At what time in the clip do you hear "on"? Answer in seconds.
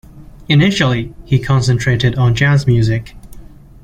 2.15-2.33